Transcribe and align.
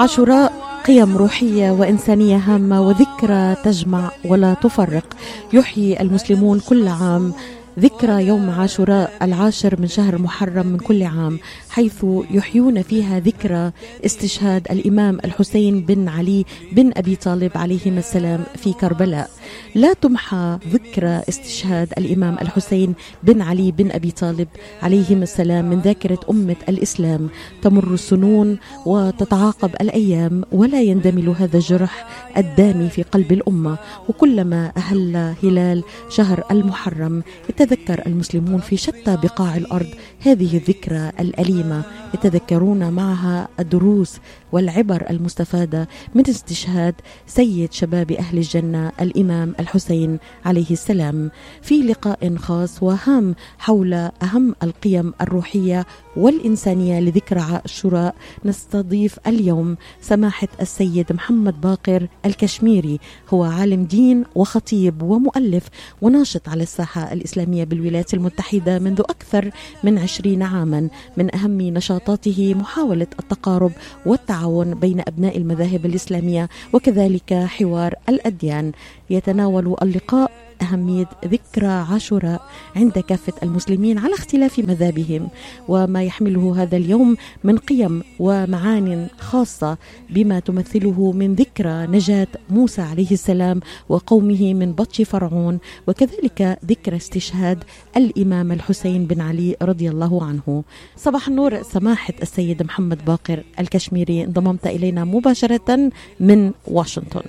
عاشوراء 0.00 0.52
قيم 0.86 1.16
روحية 1.16 1.70
وإنسانية 1.70 2.36
هامة 2.36 2.80
وذكرى 2.80 3.54
تجمع 3.64 4.10
ولا 4.24 4.54
تفرق. 4.54 5.04
يحيي 5.52 6.00
المسلمون 6.00 6.60
كل 6.60 6.88
عام. 6.88 7.32
ذكرى 7.78 8.26
يوم 8.26 8.50
عاشوراء 8.50 9.12
العاشر 9.22 9.80
من 9.80 9.86
شهر 9.86 10.18
محرم 10.18 10.66
من 10.66 10.78
كل 10.78 11.02
عام 11.02 11.38
حيث 11.70 12.06
يحيون 12.30 12.82
فيها 12.82 13.20
ذكرى 13.20 13.72
استشهاد 14.06 14.66
الإمام 14.70 15.18
الحسين 15.24 15.80
بن 15.80 16.08
علي 16.08 16.44
بن 16.72 16.92
أبي 16.96 17.16
طالب 17.16 17.50
عليهما 17.54 17.98
السلام 17.98 18.44
في 18.56 18.72
كربلاء. 18.72 19.30
لا 19.74 19.92
تمحى 19.92 20.58
ذكرى 20.72 21.22
استشهاد 21.28 21.88
الإمام 21.98 22.36
الحسين 22.42 22.94
بن 23.22 23.42
علي 23.42 23.72
بن 23.72 23.90
أبي 23.90 24.10
طالب 24.10 24.48
عليهما 24.82 25.22
السلام 25.22 25.70
من 25.70 25.80
ذاكرة 25.80 26.20
أمة 26.30 26.56
الإسلام. 26.68 27.28
تمر 27.62 27.94
السنون 27.94 28.58
وتتعاقب 28.86 29.70
الأيام 29.80 30.44
ولا 30.52 30.82
يندمل 30.82 31.28
هذا 31.28 31.56
الجرح 31.56 32.06
الدامي 32.36 32.88
في 32.88 33.02
قلب 33.02 33.32
الأمة. 33.32 33.76
وكلما 34.08 34.72
أهل 34.76 35.34
هلال 35.42 35.84
شهر 36.08 36.44
المحرم 36.50 37.22
يتذكر 37.60 38.06
المسلمون 38.06 38.60
في 38.60 38.76
شتى 38.76 39.16
بقاع 39.22 39.56
الأرض 39.56 39.88
هذه 40.20 40.56
الذكرى 40.56 41.12
الأليمة 41.20 41.82
يتذكرون 42.14 42.92
معها 42.92 43.48
الدروس 43.60 44.16
والعبر 44.52 45.06
المستفادة 45.10 45.88
من 46.14 46.28
استشهاد 46.28 46.94
سيد 47.26 47.72
شباب 47.72 48.12
أهل 48.12 48.38
الجنة 48.38 48.92
الإمام 49.00 49.54
الحسين 49.60 50.18
عليه 50.44 50.70
السلام. 50.70 51.30
في 51.62 51.82
لقاء 51.82 52.36
خاص 52.36 52.82
وهام 52.82 53.34
حول 53.58 53.94
أهم 53.94 54.54
القيم 54.62 55.14
الروحية 55.20 55.86
والإنسانية 56.16 57.00
لذكرى 57.00 57.40
عاشوراء 57.40 58.14
نستضيف 58.44 59.18
اليوم 59.26 59.76
سماحة 60.00 60.48
السيد 60.60 61.12
محمد 61.12 61.60
باقر 61.60 62.06
الكشميري. 62.26 63.00
هو 63.28 63.44
عالم 63.44 63.84
دين 63.84 64.24
وخطيب 64.34 65.02
ومؤلف 65.02 65.68
وناشط 66.02 66.48
على 66.48 66.62
الساحة 66.62 67.12
الإسلامية 67.12 67.64
بالولايات 67.64 68.14
المتحدة 68.14 68.78
منذ 68.78 69.00
أكثر 69.00 69.50
من 69.84 69.98
عشرين 69.98 70.42
عاما. 70.42 70.88
من 71.16 71.34
أهم 71.34 71.60
نشاطاته 71.60 72.54
محاولة 72.54 73.06
التقارب 73.20 73.72
والتعاون 74.06 74.39
بين 74.74 75.00
أبناء 75.00 75.36
المذاهب 75.36 75.86
الإسلامية 75.86 76.48
وكذلك 76.72 77.34
حوار 77.34 77.94
الأديان. 78.08 78.72
يتناول 79.10 79.76
اللقاء 79.82 80.30
أهمية 80.62 81.08
ذكرى 81.24 81.66
عاشوراء 81.66 82.42
عند 82.76 82.92
كافة 82.92 83.32
المسلمين 83.42 83.98
على 83.98 84.14
اختلاف 84.14 84.58
مذابهم 84.58 85.28
وما 85.68 86.04
يحمله 86.04 86.62
هذا 86.62 86.76
اليوم 86.76 87.16
من 87.44 87.58
قيم 87.58 88.02
ومعان 88.18 89.08
خاصة 89.18 89.78
بما 90.10 90.40
تمثله 90.40 91.12
من 91.12 91.34
ذكرى 91.34 91.86
نجاة 91.86 92.26
موسى 92.50 92.82
عليه 92.82 93.10
السلام 93.10 93.60
وقومه 93.88 94.54
من 94.54 94.72
بطش 94.72 95.02
فرعون 95.02 95.58
وكذلك 95.88 96.58
ذكرى 96.66 96.96
استشهاد 96.96 97.64
الإمام 97.96 98.52
الحسين 98.52 99.06
بن 99.06 99.20
علي 99.20 99.56
رضي 99.62 99.88
الله 99.90 100.24
عنه. 100.24 100.64
صباح 100.96 101.28
النور 101.28 101.62
سماحة 101.62 102.14
السيد 102.22 102.62
محمد 102.62 103.04
باقر 103.04 103.42
الكشميري 103.60 104.24
انضممت 104.24 104.66
إلينا 104.66 105.04
مباشرة 105.04 105.90
من 106.20 106.52
واشنطن. 106.66 107.22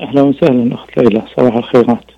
أهلا 0.00 0.22
وسهلا 0.22 0.74
أخت 0.74 0.98
ليلى 0.98 1.22
صباح 1.36 1.54
الخيرات. 1.56 2.15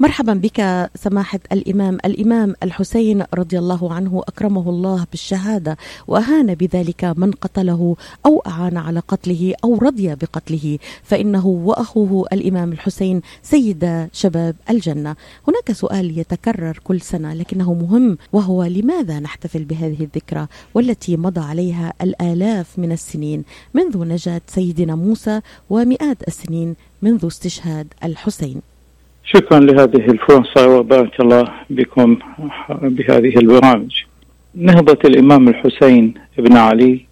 مرحبا 0.00 0.34
بك 0.34 0.90
سماحة 0.94 1.40
الإمام. 1.52 1.98
الإمام 2.04 2.54
الحسين 2.62 3.24
رضي 3.34 3.58
الله 3.58 3.92
عنه 3.92 4.22
أكرمه 4.28 4.70
الله 4.70 5.06
بالشهادة 5.10 5.76
وأهان 6.06 6.54
بذلك 6.54 7.04
من 7.04 7.32
قتله 7.32 7.96
أو 8.26 8.42
أعان 8.46 8.76
على 8.76 9.00
قتله 9.00 9.54
أو 9.64 9.78
رضي 9.78 10.14
بقتله. 10.14 10.78
فإنه 11.02 11.46
وأخوه 11.46 12.26
الإمام 12.32 12.72
الحسين 12.72 13.20
سيد 13.42 14.08
شباب 14.12 14.56
الجنة. 14.70 15.16
هناك 15.48 15.72
سؤال 15.72 16.18
يتكرر 16.18 16.80
كل 16.84 17.00
سنة 17.00 17.34
لكنه 17.34 17.74
مهم 17.74 18.18
وهو 18.32 18.64
لماذا 18.64 19.20
نحتفل 19.20 19.64
بهذه 19.64 20.00
الذكرى 20.04 20.46
والتي 20.74 21.16
مضى 21.16 21.40
عليها 21.40 21.92
الآلاف 22.02 22.78
من 22.78 22.92
السنين 22.92 23.44
منذ 23.74 24.04
نجاة 24.04 24.40
سيدنا 24.46 24.94
موسى 24.94 25.40
ومئات 25.70 26.28
السنين 26.28 26.76
منذ 27.02 27.26
استشهاد 27.26 27.94
الحسين؟ 28.04 28.67
شكرا 29.34 29.60
لهذه 29.60 30.10
الفرصة 30.10 30.68
وبارك 30.68 31.20
الله 31.20 31.44
بكم 31.70 32.18
بهذه 32.68 33.36
البرامج. 33.36 34.02
نهضة 34.54 34.98
الإمام 35.04 35.48
الحسين 35.48 36.14
بن 36.38 36.56
علي 36.56 37.06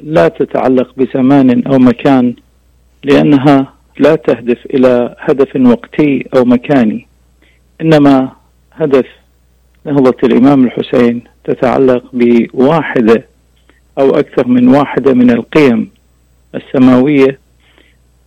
لا 0.00 0.28
تتعلق 0.28 0.94
بزمان 0.96 1.66
أو 1.66 1.78
مكان 1.78 2.34
لأنها 3.04 3.72
لا 3.98 4.14
تهدف 4.14 4.66
إلى 4.74 5.16
هدف 5.18 5.56
وقتي 5.56 6.28
أو 6.36 6.44
مكاني. 6.44 7.06
إنما 7.80 8.32
هدف 8.72 9.06
نهضة 9.86 10.16
الإمام 10.24 10.64
الحسين 10.64 11.22
تتعلق 11.44 12.04
بواحدة 12.12 13.26
أو 13.98 14.10
أكثر 14.10 14.48
من 14.48 14.68
واحدة 14.68 15.14
من 15.14 15.30
القيم 15.30 15.90
السماوية 16.54 17.38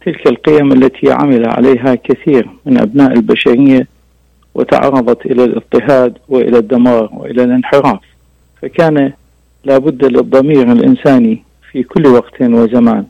تلك 0.05 0.27
القيم 0.27 0.71
التي 0.71 1.11
عمل 1.11 1.49
عليها 1.49 1.95
كثير 1.95 2.49
من 2.65 2.81
أبناء 2.81 3.13
البشرية 3.13 3.87
وتعرضت 4.55 5.25
إلى 5.25 5.43
الاضطهاد 5.43 6.17
وإلى 6.29 6.57
الدمار 6.57 7.09
وإلى 7.13 7.43
الانحراف 7.43 7.99
فكان 8.61 9.13
لابد 9.63 10.05
للضمير 10.05 10.71
الانساني 10.71 11.43
في 11.71 11.83
كل 11.83 12.07
وقت 12.07 12.41
وزمان 12.41 13.05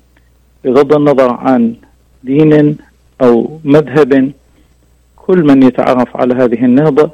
بغض 0.63 0.93
النظر 0.93 1.33
عن 1.33 1.75
دين 2.23 2.77
أو 3.21 3.59
مذهب 3.63 4.31
كل 5.15 5.43
من 5.43 5.63
يتعرف 5.63 6.17
على 6.17 6.33
هذه 6.35 6.65
النهضة 6.65 7.11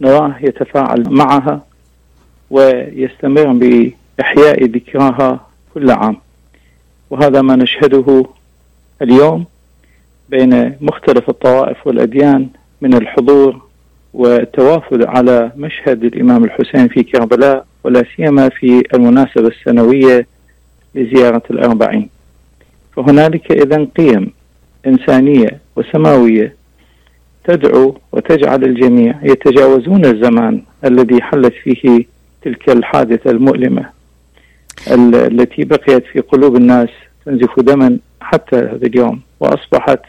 نراه 0.00 0.34
يتفاعل 0.40 1.04
معها 1.10 1.60
ويستمر 2.50 3.52
بإحياء 3.52 4.64
ذكراها 4.64 5.46
كل 5.74 5.90
عام 5.90 6.16
وهذا 7.10 7.42
ما 7.42 7.56
نشهده 7.56 8.24
اليوم 9.02 9.44
بين 10.28 10.76
مختلف 10.80 11.28
الطوائف 11.28 11.86
والأديان 11.86 12.48
من 12.80 12.94
الحضور 12.94 13.62
والتوافد 14.14 15.04
على 15.06 15.52
مشهد 15.56 16.04
الإمام 16.04 16.44
الحسين 16.44 16.88
في 16.88 17.02
كربلاء 17.02 17.66
ولا 17.84 18.04
سيما 18.16 18.48
في 18.48 18.82
المناسبة 18.94 19.48
السنوية 19.48 20.26
لزيارة 20.94 21.42
الأربعين. 21.50 22.08
فهنالك 22.96 23.52
إذا 23.52 23.86
قيم 23.96 24.30
إنسانية 24.86 25.58
وسماوية 25.76 26.54
تدعو 27.44 27.96
وتجعل 28.12 28.64
الجميع 28.64 29.14
يتجاوزون 29.22 30.04
الزمان 30.04 30.62
الذي 30.84 31.22
حلت 31.22 31.52
فيه 31.62 32.04
تلك 32.42 32.70
الحادثة 32.70 33.30
المؤلمة 33.30 33.90
التي 34.88 35.64
بقيت 35.64 36.04
في 36.12 36.20
قلوب 36.20 36.56
الناس 36.56 36.88
تنزف 37.26 37.60
دما 37.60 37.98
حتى 38.24 38.56
هذا 38.56 38.86
اليوم 38.86 39.20
وأصبحت 39.40 40.00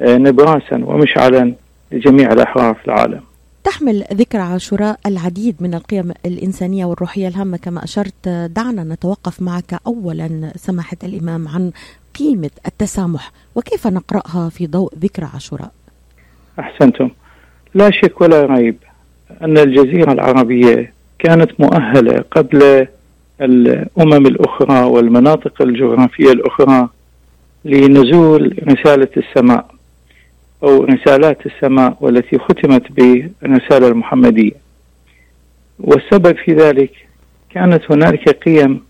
آه، 0.00 0.16
نبراسا 0.16 0.84
ومشعلا 0.84 1.54
لجميع 1.92 2.32
الأحرار 2.32 2.74
في 2.74 2.84
العالم. 2.86 3.20
تحمل 3.64 4.04
ذكرى 4.12 4.40
عاشوراء 4.42 4.98
العديد 5.06 5.56
من 5.60 5.74
القيم 5.74 6.12
الإنسانية 6.26 6.84
والروحية 6.84 7.28
الهامة 7.28 7.56
كما 7.56 7.84
أشرت. 7.84 8.28
دعنا 8.28 8.84
نتوقف 8.84 9.42
معك 9.42 9.80
أولا 9.86 10.52
سماحة 10.56 10.96
الإمام 11.04 11.48
عن 11.48 11.70
قيمة 12.18 12.50
التسامح 12.66 13.32
وكيف 13.54 13.86
نقرأها 13.86 14.48
في 14.48 14.66
ضوء 14.66 14.92
ذكرى 14.98 15.28
عاشوراء؟ 15.34 15.70
أحسنتم. 16.60 17.10
لا 17.74 17.90
شك 17.90 18.20
ولا 18.20 18.46
ريب 18.46 18.76
أن 19.42 19.58
الجزيرة 19.58 20.12
العربية 20.12 20.92
كانت 21.18 21.50
مؤهلة 21.58 22.24
قبل 22.30 22.86
الأمم 23.40 24.26
الأخرى 24.26 24.84
والمناطق 24.84 25.62
الجغرافية 25.62 26.32
الأخرى 26.32 26.88
لنزول 27.64 28.56
رسالة 28.68 29.08
السماء 29.16 29.74
أو 30.62 30.84
رسالات 30.84 31.46
السماء 31.46 31.96
والتي 32.00 32.38
ختمت 32.38 32.92
بالرسالة 32.92 33.88
المحمدية. 33.88 34.52
والسبب 35.78 36.36
في 36.36 36.52
ذلك 36.52 36.92
كانت 37.50 37.82
هنالك 37.90 38.28
قيم 38.28 38.80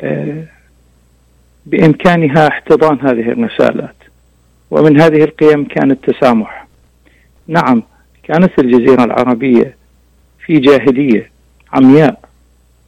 آه، 0.00 0.44
بإمكانها 1.66 2.48
احتضان 2.48 2.98
هذه 3.00 3.28
الرسالات 3.28 3.96
ومن 4.70 5.00
هذه 5.00 5.24
القيم 5.24 5.64
كان 5.64 5.90
التسامح. 5.90 6.66
نعم 7.46 7.82
كانت 8.22 8.58
الجزيرة 8.58 9.04
العربية 9.04 9.76
في 10.46 10.58
جاهلية 10.58 11.30
عمياء 11.72 12.20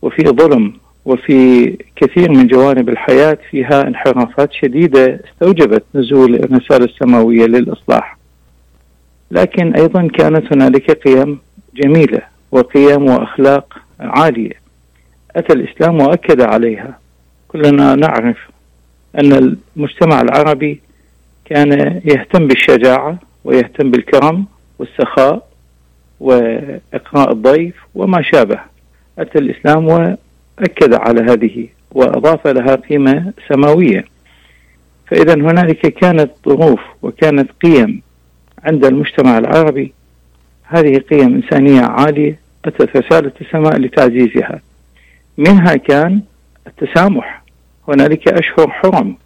وفي 0.03 0.23
ظلم 0.23 0.73
وفي 1.06 1.67
كثير 1.97 2.31
من 2.31 2.47
جوانب 2.47 2.88
الحياة 2.88 3.38
فيها 3.50 3.87
انحرافات 3.88 4.53
شديدة 4.53 5.20
استوجبت 5.25 5.85
نزول 5.94 6.35
الرسالة 6.35 6.85
السماوية 6.85 7.47
للإصلاح. 7.47 8.19
لكن 9.31 9.75
أيضا 9.75 10.08
كانت 10.08 10.53
هنالك 10.53 10.91
قيم 10.91 11.38
جميلة 11.75 12.20
وقيم 12.50 13.03
وأخلاق 13.03 13.79
عالية. 14.00 14.53
أتى 15.37 15.53
الإسلام 15.53 16.00
وأكد 16.00 16.41
عليها. 16.41 16.99
كلنا 17.49 17.94
نعرف 17.94 18.37
أن 19.19 19.32
المجتمع 19.76 20.20
العربي 20.20 20.81
كان 21.44 22.00
يهتم 22.05 22.47
بالشجاعة 22.47 23.19
ويهتم 23.44 23.91
بالكرم 23.91 24.44
والسخاء 24.79 25.49
وإقراء 26.20 27.32
الضيف 27.32 27.75
وما 27.94 28.23
شابه. 28.23 28.59
أتى 29.19 29.38
الإسلام 29.38 30.17
وأكد 30.58 30.94
على 30.94 31.20
هذه 31.20 31.69
وأضاف 31.93 32.47
لها 32.47 32.75
قيمة 32.75 33.32
سماوية. 33.49 34.05
فإذا 35.06 35.35
هنالك 35.35 35.87
كانت 35.87 36.31
ظروف 36.49 36.81
وكانت 37.03 37.50
قيم 37.62 38.03
عند 38.64 38.85
المجتمع 38.85 39.38
العربي 39.38 39.93
هذه 40.64 40.99
قيم 40.99 41.35
إنسانية 41.35 41.81
عالية 41.81 42.38
أتت 42.64 42.97
رسالة 42.97 43.32
السماء 43.41 43.79
لتعزيزها. 43.79 44.61
منها 45.38 45.76
كان 45.76 46.20
التسامح. 46.67 47.43
هنالك 47.88 48.29
أشهر 48.29 48.70
حرم 48.70 49.17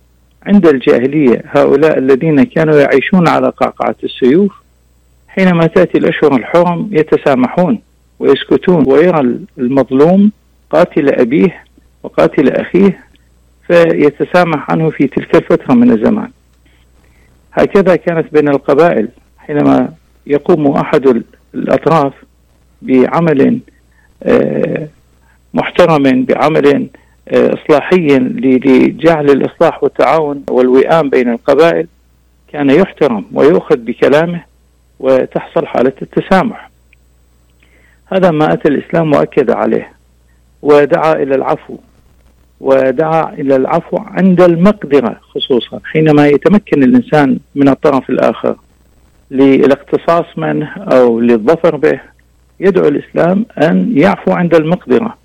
عند 0.46 0.66
الجاهلية. 0.66 1.42
هؤلاء 1.46 1.98
الذين 1.98 2.42
كانوا 2.44 2.80
يعيشون 2.80 3.28
على 3.28 3.48
قعقعة 3.48 3.96
السيوف 4.04 4.52
حينما 5.28 5.66
تأتي 5.66 5.98
الأشهر 5.98 6.36
الحرم 6.36 6.88
يتسامحون 6.92 7.78
ويسكتون 8.18 8.84
ويرى 8.86 9.20
المظلوم 9.58 10.32
قاتل 10.70 11.08
أبيه 11.08 11.64
وقاتل 12.02 12.48
أخيه 12.48 13.04
فيتسامح 13.66 14.70
عنه 14.70 14.90
في 14.90 15.06
تلك 15.06 15.36
الفترة 15.36 15.74
من 15.74 15.90
الزمان. 15.90 16.30
هكذا 17.52 17.96
كانت 17.96 18.32
بين 18.32 18.48
القبائل 18.48 19.08
حينما 19.38 19.92
يقوم 20.26 20.76
أحد 20.76 21.22
الأطراف 21.54 22.12
بعمل 22.82 23.60
آه، 24.22 24.88
محترم 25.54 26.24
بعمل 26.24 26.88
آه، 27.28 27.54
إصلاحي 27.54 28.06
لجعل 28.18 29.30
الإصلاح 29.30 29.82
والتعاون 29.84 30.44
والوئام 30.50 31.10
بين 31.10 31.28
القبائل 31.32 31.86
كان 32.52 32.70
يحترم 32.70 33.24
ويؤخذ 33.32 33.76
بكلامه 33.76 34.44
وتحصل 35.00 35.66
حالة 35.66 35.92
التسامح. 36.02 36.70
هذا 38.06 38.30
ما 38.30 38.52
أتى 38.52 38.68
الإسلام 38.68 39.12
وأكد 39.12 39.50
عليه. 39.50 39.99
ودعا 40.62 41.12
إلى 41.12 41.34
العفو 41.34 41.76
ودعا 42.60 43.32
إلى 43.32 43.56
العفو 43.56 43.96
عند 43.96 44.40
المقدرة 44.40 45.20
خصوصا 45.22 45.80
حينما 45.84 46.26
يتمكن 46.26 46.82
الإنسان 46.82 47.38
من 47.54 47.68
الطرف 47.68 48.10
الآخر 48.10 48.56
للاقتصاص 49.30 50.24
منه 50.36 50.70
أو 50.76 51.20
للظفر 51.20 51.76
به 51.76 52.00
يدعو 52.60 52.88
الإسلام 52.88 53.46
أن 53.62 53.92
يعفو 53.98 54.32
عند 54.32 54.54
المقدرة 54.54 55.16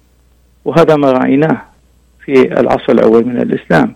وهذا 0.66 0.96
ما 0.96 1.12
رأيناه 1.12 1.62
في 2.26 2.60
العصر 2.60 2.92
الأول 2.92 3.26
من 3.26 3.42
الإسلام. 3.42 3.96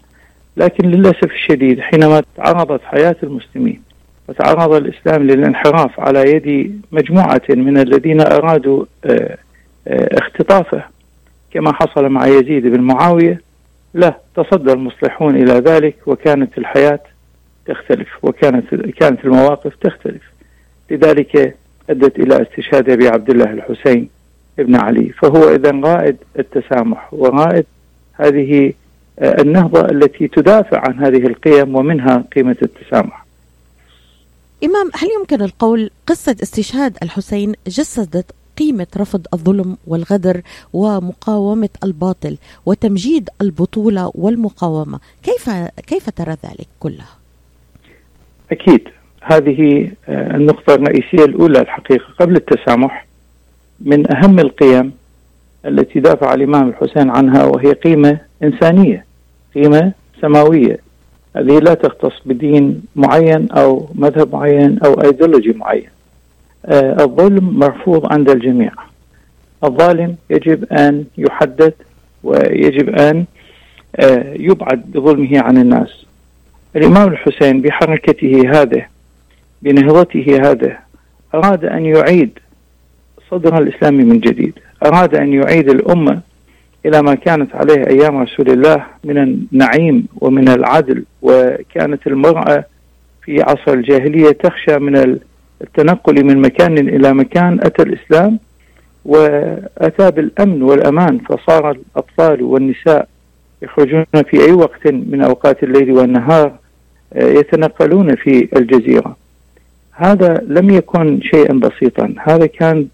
لكن 0.57 0.89
للأسف 0.89 1.31
الشديد 1.31 1.79
حينما 1.79 2.23
تعرضت 2.37 2.81
حياة 2.83 3.15
المسلمين 3.23 3.81
وتعرض 4.27 4.73
الإسلام 4.73 5.23
للانحراف 5.23 5.99
على 5.99 6.31
يد 6.31 6.81
مجموعة 6.91 7.41
من 7.49 7.77
الذين 7.77 8.21
أرادوا 8.21 8.85
آه، 9.05 9.37
آه، 9.87 10.09
اختطافه 10.17 10.83
كما 11.51 11.73
حصل 11.73 12.09
مع 12.09 12.27
يزيد 12.27 12.67
بن 12.67 12.81
معاوية 12.81 13.41
لا 13.93 14.17
تصدى 14.35 14.73
المصلحون 14.73 15.35
إلى 15.35 15.53
ذلك 15.53 15.95
وكانت 16.05 16.57
الحياة 16.57 16.99
تختلف 17.65 18.07
وكانت 18.23 18.75
كانت 18.75 19.25
المواقف 19.25 19.75
تختلف. 19.75 20.21
لذلك 20.91 21.55
أدت 21.89 22.19
إلى 22.19 22.41
استشهاد 22.41 22.89
أبي 22.89 23.07
عبد 23.07 23.29
الله 23.29 23.51
الحسين 23.53 24.09
ابن 24.59 24.75
علي. 24.75 25.09
فهو 25.09 25.55
إذا 25.55 25.71
رائد 25.71 26.17
التسامح 26.39 27.13
ورائد 27.13 27.65
هذه 28.13 28.73
آه، 29.19 29.41
النهضة 29.41 29.85
التي 29.85 30.27
تدافع 30.27 30.81
عن 30.87 30.99
هذه 30.99 31.27
القيم 31.27 31.75
ومنها 31.75 32.23
قيمة 32.35 32.57
التسامح. 32.61 33.25
إمام 34.63 34.89
هل 34.93 35.07
يمكن 35.19 35.41
القول 35.41 35.89
قصة 36.07 36.35
استشهاد 36.43 36.97
الحسين 37.03 37.53
جسدت 37.67 38.25
قيمة 38.59 38.87
رفض 38.97 39.25
الظلم 39.33 39.77
والغدر 39.87 40.41
ومقاومة 40.73 41.69
الباطل 41.83 42.37
وتمجيد 42.65 43.29
البطولة 43.41 44.11
والمقاومة. 44.15 44.99
كيف 45.23 45.49
كيف 45.87 46.09
ترى 46.09 46.31
ذلك 46.31 46.67
كله؟ 46.79 47.05
أكيد. 48.51 48.81
هذه 49.21 49.91
آه، 50.09 50.35
النقطة 50.35 50.73
الرئيسية 50.73 51.25
الأولى 51.25 51.59
الحقيقة 51.61 52.05
قبل 52.19 52.35
التسامح. 52.35 53.05
من 53.79 54.15
أهم 54.15 54.39
القيم 54.39 54.91
التي 55.65 55.99
دافع 55.99 56.33
الإمام 56.33 56.69
الحسين 56.69 57.09
عنها 57.09 57.43
وهي 57.45 57.73
قيمة 57.73 58.19
إنسانية 58.43 59.05
قيمة 59.55 59.91
سماوية. 60.21 60.79
هذه 61.35 61.59
لا 61.59 61.73
تختص 61.73 62.13
بدين 62.25 62.81
معين 62.95 63.51
أو 63.51 63.89
مذهب 63.95 64.35
معين 64.35 64.79
أو 64.85 65.01
أيديولوجي 65.01 65.53
معين. 65.53 65.89
الظلم 66.65 67.59
مرفوض 67.59 68.13
عند 68.13 68.29
الجميع. 68.29 68.71
الظالم 69.63 70.15
يجب 70.29 70.73
أن 70.73 71.05
يحدد 71.17 71.73
ويجب 72.23 72.89
أن 72.89 73.25
آه 73.95 74.33
يبعد 74.39 74.81
بظلمه 74.91 75.39
عن 75.39 75.57
الناس. 75.57 76.05
الإمام 76.75 77.07
الحسين 77.07 77.61
بحركته 77.61 78.43
هذه 78.51 78.85
بنهضته 79.61 80.37
هذه 80.41 80.77
أراد 81.35 81.65
أن 81.65 81.85
يعيد 81.85 82.39
صدر 83.31 83.57
الإسلام 83.57 83.93
من 83.93 84.19
جديد. 84.19 84.53
أراد 84.85 85.15
أن 85.15 85.33
يعيد 85.33 85.69
الأمة 85.69 86.21
إلى 86.85 87.01
ما 87.01 87.15
كانت 87.15 87.55
عليه 87.55 87.87
أيام 87.87 88.17
رسول 88.17 88.49
الله 88.49 88.85
من 89.03 89.17
النعيم 89.17 90.07
ومن 90.15 90.49
العدل 90.49 91.03
وكانت 91.21 92.07
المرأة 92.07 92.63
في 93.23 93.41
عصر 93.41 93.73
الجاهلية 93.73 94.31
تخشى 94.31 94.79
من 94.79 95.19
التنقل 95.61 96.25
من 96.25 96.41
مكان 96.41 96.77
إلى 96.77 97.13
مكان 97.13 97.59
أتى 97.63 97.83
الإسلام 97.83 98.39
وأتى 99.05 100.11
بالأمن 100.11 100.61
والأمان 100.61 101.17
فصار 101.17 101.71
الأطفال 101.71 102.43
والنساء 102.43 103.07
يخرجون 103.61 104.05
في 104.29 104.45
أي 104.45 104.51
وقت 104.51 104.87
من 104.87 105.21
أوقات 105.21 105.63
الليل 105.63 105.91
والنهار 105.91 106.55
يتنقلون 107.15 108.15
في 108.15 108.49
الجزيرة. 108.55 109.17
هذا 109.91 110.43
لم 110.47 110.69
يكن 110.69 111.21
شيئا 111.21 111.53
بسيطا. 111.53 112.13
هذا 112.23 112.45
كان 112.45 112.87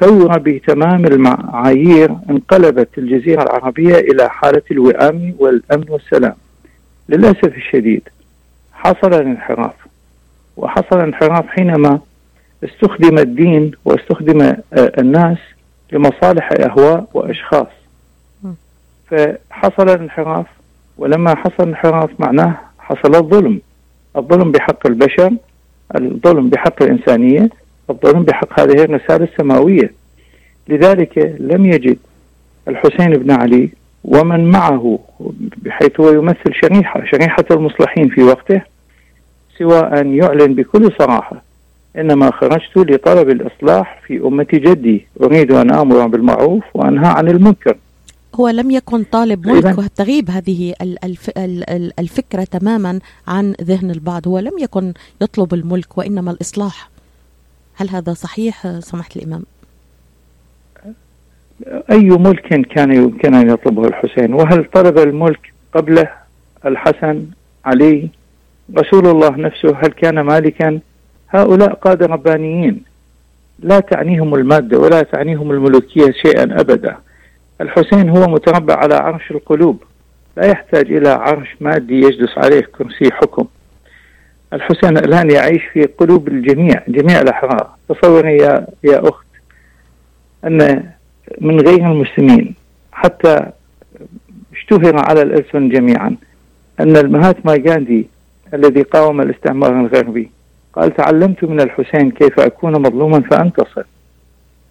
ثورة 0.00 0.36
بتمام 0.36 1.04
المعايير 1.04 2.16
انقلبت 2.30 2.88
الجزيرة 2.98 3.42
العربية 3.42 3.94
إلى 3.94 4.30
حالة 4.30 4.62
الوئام 4.70 5.34
والأمن 5.38 5.84
والسلام. 5.88 6.34
للأسف 7.08 7.56
الشديد 7.56 8.08
حصل 8.72 9.14
الانحراف. 9.14 9.74
وحصل 10.56 10.98
الانحراف 10.98 11.46
حينما 11.46 12.00
استخدم 12.64 13.18
الدين 13.18 13.72
واستخدم 13.84 14.56
الناس 14.98 15.38
لمصالح 15.92 16.48
أهواء 16.60 17.08
وأشخاص. 17.14 17.66
فحصل 19.10 19.88
الانحراف 19.90 20.46
ولما 20.98 21.36
حصل 21.36 21.54
الانحراف 21.60 22.10
معناه 22.18 22.56
حصل 22.78 23.14
الظلم. 23.14 23.60
الظلم 24.16 24.52
بحق 24.52 24.86
البشر 24.86 25.30
الظلم 25.96 26.48
بحق 26.48 26.82
الإنسانية 26.82 27.50
الظلم 27.90 28.22
بحق 28.22 28.60
هذه 28.60 28.84
الرسالة 28.84 29.24
السماوية. 29.24 29.92
لذلك 30.68 31.36
لم 31.40 31.66
يجد 31.66 31.98
الحسين 32.68 33.10
بن 33.10 33.30
علي 33.30 33.68
ومن 34.04 34.50
معه 34.50 34.98
بحيث 35.62 36.00
هو 36.00 36.10
يمثل 36.12 36.54
شريحة 36.62 37.04
شريحة 37.04 37.44
المصلحين 37.50 38.08
في 38.08 38.22
وقته 38.22 38.62
سوى 39.58 39.78
أن 39.78 40.14
يعلن 40.14 40.54
بكل 40.54 40.92
صراحة 40.98 41.42
إنما 41.98 42.30
خرجت 42.30 42.76
لطلب 42.76 43.28
الإصلاح 43.30 44.02
في 44.06 44.18
أمة 44.18 44.46
جدي. 44.52 45.06
أريد 45.22 45.52
أن 45.52 45.74
آمر 45.74 46.06
بالمعروف 46.06 46.64
وأنهى 46.74 47.06
عن 47.08 47.28
المنكر. 47.28 47.76
هو 48.34 48.48
لم 48.48 48.70
يكن 48.70 49.02
طالب 49.02 49.48
ملك 49.48 49.78
وتغيب 49.78 50.30
هذه 50.30 50.74
الفكرة 51.98 52.44
تماما 52.44 53.00
عن 53.28 53.54
ذهن 53.62 53.90
البعض. 53.90 54.28
هو 54.28 54.38
لم 54.38 54.58
يكن 54.58 54.92
يطلب 55.22 55.54
الملك 55.54 55.98
وإنما 55.98 56.30
الإصلاح. 56.30 56.90
هل 57.76 57.90
هذا 57.90 58.12
صحيح 58.12 58.78
سماحة 58.80 59.10
الإمام؟ 59.16 59.42
أي 61.90 62.04
ملك 62.04 62.66
كان 62.66 62.94
يمكن 62.94 63.34
أن 63.34 63.50
يطلبه 63.50 63.88
الحسين؟ 63.88 64.34
وهل 64.34 64.64
طلب 64.64 64.98
الملك 64.98 65.52
قبله 65.74 66.10
الحسن 66.66 67.26
علي؟ 67.64 68.08
رسول 68.78 69.06
الله 69.06 69.30
نفسه 69.30 69.76
هل 69.76 69.88
كان 69.88 70.20
مالكا؟ 70.20 70.80
هؤلاء 71.28 71.74
قادة 71.74 72.06
ربانيين. 72.06 72.82
لا 73.58 73.80
تعنيهم 73.80 74.34
المادة 74.34 74.78
ولا 74.78 75.02
تعنيهم 75.02 75.50
الملوكية 75.50 76.12
شيئا 76.22 76.42
أبدا. 76.42 76.96
الحسين 77.60 78.08
هو 78.08 78.26
متربع 78.28 78.74
على 78.74 78.94
عرش 78.94 79.30
القلوب. 79.30 79.82
لا 80.36 80.46
يحتاج 80.46 80.92
إلى 80.92 81.08
عرش 81.08 81.56
مادي 81.60 81.94
يجلس 82.00 82.38
عليه 82.38 82.60
كرسي 82.60 83.12
حكم. 83.12 83.46
الحسين 84.52 84.98
الآن 84.98 85.30
يعيش 85.30 85.62
في 85.72 85.84
قلوب 85.84 86.28
الجميع 86.28 86.82
جميع 86.88 87.20
الأحرار. 87.20 87.70
تصوري 87.88 88.36
يا, 88.36 88.66
يا 88.84 89.08
أخت 89.08 89.26
أن 90.44 90.90
من 91.40 91.60
غير 91.60 91.92
المسلمين 91.92 92.54
حتى 92.92 93.46
اشتهر 94.52 94.96
على 95.08 95.22
الألسن 95.22 95.68
جميعا 95.68 96.16
أن 96.80 96.96
المهاتما 96.96 97.52
غاندي 97.68 98.08
الذي 98.54 98.82
قاوم 98.82 99.20
الاستعمار 99.20 99.80
الغربي. 99.80 100.30
قال 100.72 100.94
تعلمت 100.94 101.44
من 101.44 101.60
الحسين 101.60 102.10
كيف 102.10 102.40
أكون 102.40 102.72
مظلوما 102.82 103.20
فأنتصر. 103.20 103.82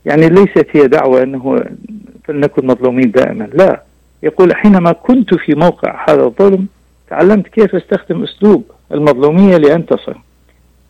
يعني 0.05 0.29
ليست 0.29 0.67
هي 0.71 0.87
دعوة 0.87 1.23
أنه 1.23 1.63
فلنكن 2.23 2.67
مظلومين 2.67 3.11
دائما. 3.11 3.49
لا. 3.53 3.81
يقول 4.23 4.55
حينما 4.55 4.91
كنت 4.91 5.33
في 5.33 5.55
موقع 5.55 6.05
هذا 6.09 6.23
الظلم 6.23 6.67
تعلمت 7.09 7.47
كيف 7.47 7.75
أستخدم 7.75 8.23
أسلوب 8.23 8.63
المظلومية 8.91 9.57
لأنتصر. 9.57 10.17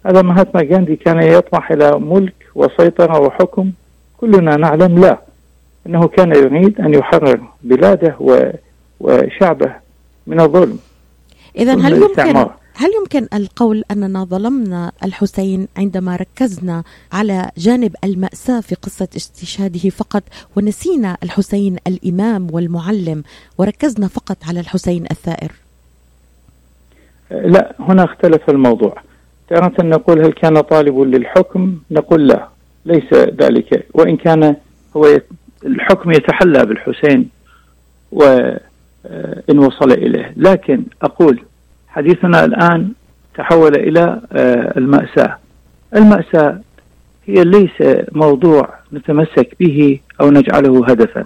هذا 0.05 0.21
مهاتما 0.21 0.61
غاندي 0.61 0.95
كان 0.95 1.21
يطمح 1.23 1.71
إلى 1.71 1.99
ملك 1.99 2.33
وسيطرة 2.55 3.19
وحكم. 3.19 3.71
كلنا 4.17 4.55
نعلم 4.55 4.99
لا. 4.99 5.17
إنه 5.87 6.07
كان 6.07 6.35
يريد 6.35 6.81
أن 6.81 6.93
يحرر 6.93 7.41
بلاده 7.63 8.15
وشعبه 8.99 9.71
من 10.27 10.39
الظلم. 10.39 10.79
اذا 11.55 11.73
هل 11.73 11.93
يمكن 11.93 12.45
هل 12.75 12.89
يمكن 12.99 13.27
القول 13.33 13.83
أننا 13.91 14.23
ظلمنا 14.23 14.91
الحسين 15.03 15.67
عندما 15.77 16.15
ركزنا 16.15 16.83
على 17.11 17.51
جانب 17.57 17.95
المأساة 18.03 18.59
في 18.61 18.75
قصة 18.75 19.07
استشهاده 19.15 19.89
فقط 19.89 20.23
ونسينا 20.55 21.17
الحسين 21.23 21.77
الإمام 21.87 22.47
والمعلم 22.51 23.23
وركزنا 23.57 24.07
فقط 24.07 24.37
على 24.47 24.59
الحسين 24.59 25.05
الثائر؟ 25.11 25.51
لا 27.31 27.75
هنا 27.79 28.03
اختلف 28.03 28.49
الموضوع. 28.49 29.01
تارة 29.49 29.83
نقول 29.83 30.25
هل 30.25 30.31
كان 30.31 30.61
طالب 30.61 30.99
للحكم؟ 30.99 31.77
نقول 31.91 32.27
لا 32.27 32.49
ليس 32.85 33.13
ذلك. 33.13 33.87
وإن 33.93 34.17
كان 34.17 34.55
هو 34.97 35.21
الحكم 35.65 36.11
يتحلى 36.11 36.65
بالحسين 36.65 37.29
وإن 38.11 39.59
وصل 39.59 39.91
إليه. 39.91 40.33
لكن 40.37 40.83
أقول 41.01 41.43
حديثنا 41.93 42.45
الآن 42.45 42.91
تحول 43.37 43.75
إلى 43.75 44.21
المأساة. 44.77 45.37
المأساة 45.95 46.59
هي 47.25 47.43
ليس 47.43 48.05
موضوع 48.11 48.69
نتمسك 48.93 49.55
به 49.59 49.99
أو 50.21 50.31
نجعله 50.31 50.85
هدفا. 50.85 51.25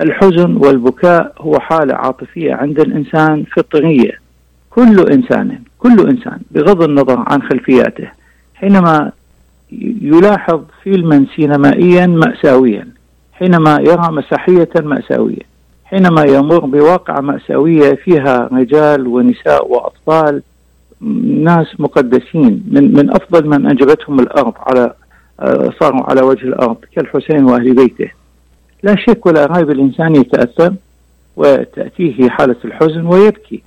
الحزن 0.00 0.56
والبكاء 0.56 1.32
هو 1.38 1.60
حالة 1.60 1.94
عاطفية 1.94 2.54
عند 2.54 2.80
الإنسان 2.80 3.44
فطرية 3.56 4.10
كل 4.70 5.12
إنسان 5.12 5.58
كل 5.78 6.08
إنسان 6.08 6.38
بغض 6.50 6.82
النظر 6.82 7.24
عن 7.26 7.42
خلفياته 7.42 8.08
حينما 8.54 9.12
يلاحظ 10.02 10.62
فيلما 10.82 11.26
سينمائيا 11.36 12.06
مأساويا 12.06 12.88
حينما 13.32 13.78
يرى 13.80 14.08
مسرحية 14.12 14.68
مأساوية. 14.76 15.55
حينما 15.86 16.24
يمر 16.24 16.58
بواقعة 16.58 17.20
مأساوية 17.20 17.94
فيها 17.94 18.48
رجال 18.52 19.06
ونساء 19.06 19.72
وأطفال 19.72 20.42
ناس 21.24 21.66
مقدسين 21.78 22.64
من 22.70 22.94
من 22.94 23.10
أفضل 23.10 23.48
من 23.48 23.66
أنجبتهم 23.66 24.20
الأرض 24.20 24.54
على 24.58 24.94
صاروا 25.80 26.10
على 26.10 26.22
وجه 26.22 26.44
الأرض 26.44 26.76
كالحسين 26.96 27.44
وأهل 27.44 27.74
بيته. 27.74 28.10
لا 28.82 28.96
شك 28.96 29.26
ولا 29.26 29.46
ريب 29.46 29.70
الإنسان 29.70 30.16
يتأثر 30.16 30.74
وتأتيه 31.36 32.28
حالة 32.28 32.56
الحزن 32.64 33.06
ويبكي. 33.06 33.62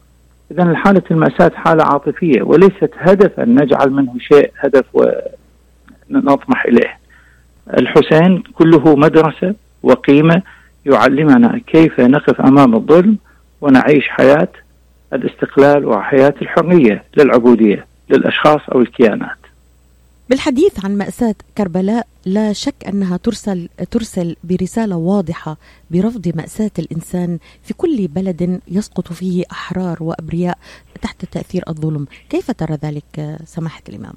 إذا 0.52 0.76
حالة 0.76 1.02
المأساة 1.12 1.52
حالة 1.56 1.84
عاطفية 1.84 2.42
وليست 2.42 2.92
هدفا 2.98 3.46
نجعل 3.46 3.92
منه 3.92 4.14
شيء 4.20 4.52
هدف 4.60 4.86
ونطمح 6.10 6.66
إليه. 6.66 6.98
الحسين 7.78 8.44
كله 8.54 8.96
مدرسة 8.96 9.56
وقيمة 9.84 10.42
يعلمنا 10.86 11.62
كيف 11.68 12.00
نقف 12.00 12.42
أمام 12.42 12.76
الظلم 12.76 13.18
ونعيش 13.62 14.10
حياة 14.10 14.50
الاستقلال 15.14 15.86
وحياة 15.86 16.34
الحرية 16.42 17.04
للعبودية 17.18 17.86
للأشخاص 18.10 18.62
أو 18.76 18.82
الكيانات 18.82 19.38
بالحديث 20.30 20.86
عن 20.86 20.98
مأساة 20.98 21.36
كربلاء 21.58 22.08
لا 22.26 22.54
شك 22.54 22.88
أنها 22.88 23.18
ترسل 23.18 23.70
ترسل 23.92 24.36
برسالة 24.44 24.98
واضحة 24.98 25.58
برفض 25.92 26.32
مأساة 26.36 26.72
الإنسان 26.80 27.38
في 27.64 27.74
كل 27.74 28.08
بلد 28.08 28.62
يسقط 28.68 29.14
فيه 29.14 29.44
أحرار 29.52 29.98
وأبرياء 30.02 30.58
تحت 31.02 31.26
تأثير 31.26 31.64
الظلم 31.70 32.06
كيف 32.30 32.52
ترى 32.52 32.78
ذلك 32.84 33.38
سماحة 33.46 33.82
الإمام؟ 33.90 34.14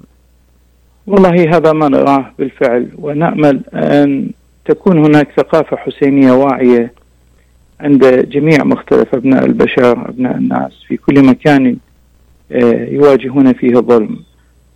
والله 1.07 1.57
هذا 1.57 1.73
ما 1.73 1.89
نراه 1.89 2.33
بالفعل 2.39 2.89
ونأمل 2.97 3.61
أن 3.73 4.31
تكون 4.65 5.05
هناك 5.05 5.27
ثقافة 5.37 5.77
حسينية 5.77 6.31
واعية 6.31 6.93
عند 7.79 8.29
جميع 8.29 8.63
مختلف 8.63 9.15
أبناء 9.15 9.45
البشر 9.45 10.09
أبناء 10.09 10.37
الناس 10.37 10.71
في 10.87 10.97
كل 10.97 11.25
مكان 11.25 11.77
آه، 12.51 12.85
يواجهون 12.89 13.53
فيه 13.53 13.77
الظلم 13.77 14.19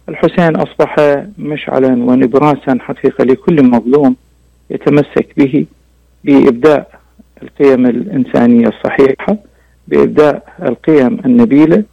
الحسين 0.10 0.56
أصبح 0.56 0.96
مشعلا 1.38 2.04
ونبراسا 2.04 2.78
حقيقة 2.80 3.24
لكل 3.24 3.64
مظلوم 3.64 4.16
يتمسك 4.70 5.28
به 5.38 5.66
بإبداء 6.24 7.00
القيم 7.44 7.86
الإنسانية 7.86 8.68
الصحيحة 8.68 9.38
بإبداء 9.88 10.54
القيم 10.62 11.20
النبيلة. 11.26 11.84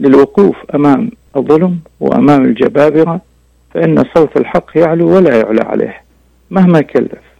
للوقوف 0.00 0.56
أمام 0.74 1.10
الظلم 1.36 1.78
وأمام 2.00 2.44
الجبابرة 2.44 3.20
فإن 3.74 4.04
صوت 4.16 4.36
الحق 4.36 4.78
يعلو 4.78 5.16
ولا 5.16 5.36
يعلى 5.36 5.62
عليه 5.62 6.00
مهما 6.50 6.80
كلف. 6.80 7.31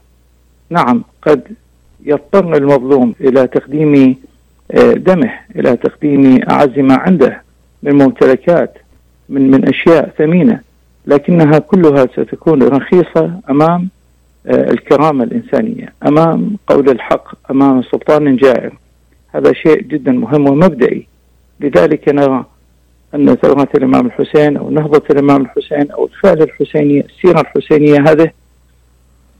نعم 0.73 1.05
قد 1.23 1.43
يضطر 2.05 2.57
المظلوم 2.57 3.15
إلى 3.21 3.47
تقديم 3.47 4.17
آه، 4.71 4.93
دمه 4.93 5.33
إلى 5.57 5.77
تقديم 5.77 6.41
أعز 6.51 6.79
ما 6.79 6.97
عنده 6.97 7.43
من 7.83 7.93
ممتلكات 7.95 8.75
من 9.29 9.51
من 9.51 9.69
أشياء 9.69 10.13
ثمينة 10.19 10.61
لكنها 11.07 11.59
كلها 11.59 12.07
ستكون 12.07 12.63
رخيصة 12.63 13.41
أمام 13.51 13.89
آه، 14.47 14.71
الكرامة 14.71 15.25
الإنسانية 15.25 15.93
أمام 16.07 16.57
قول 16.67 16.91
الحق 16.91 17.51
أمام 17.51 17.83
سلطان 17.83 18.37
جائر. 18.37 18.73
هذا 19.35 19.53
شيء 19.53 19.83
جدا 19.83 20.13
مهم 20.13 20.49
ومبدئي. 20.49 21.07
لذلك 21.61 22.09
نرى 22.09 22.45
أن 23.15 23.35
ثورة 23.35 23.69
الإمام 23.75 24.07
الحسين 24.07 24.57
أو 24.57 24.71
نهضة 24.71 25.03
الإمام 25.11 25.43
الحسين 25.43 25.91
أو 25.91 26.05
الفعل 26.05 26.43
الحسيني 26.43 27.07
السيرة 27.07 27.41
الحسينية 27.41 27.99
هذه 28.01 28.31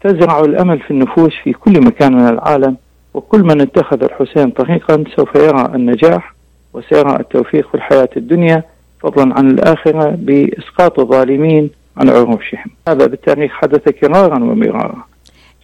تزرع 0.05 0.41
الأمل 0.41 0.81
في 0.81 0.91
النفوس 0.91 1.33
في 1.45 1.53
كل 1.53 1.81
مكان 1.81 2.13
من 2.13 2.29
العالم 2.29 2.77
وكل 3.15 3.43
من 3.43 3.61
اتخذ 3.61 4.05
الحسين 4.05 4.51
طريقا 4.51 5.05
سوف 5.17 5.35
يرى 5.37 5.73
النجاح 5.75 6.35
وسيرى 6.73 7.17
التوفيق 7.21 7.69
في 7.69 7.75
الحياة 7.75 8.09
الدنيا 8.17 8.63
فضلا 9.01 9.35
عن 9.39 9.51
الآخرة 9.51 10.11
بإسقاط 10.19 11.01
الظالمين 11.01 11.71
عن 11.97 12.09
عروشهم. 12.09 12.71
هذا 12.89 13.07
بالتاريخ 13.07 13.53
حدث 13.53 13.89
كرارا 13.89 14.45
ومرارا. 14.45 15.05